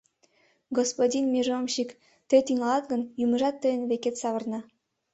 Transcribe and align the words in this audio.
—Господин 0.77 1.25
межомшик, 1.33 1.89
тый 2.29 2.41
тӱҥалат 2.47 2.83
гын, 2.91 3.01
юмыжат 3.23 3.55
тыйын 3.61 3.81
векет 3.91 4.15
савырна. 4.21 4.59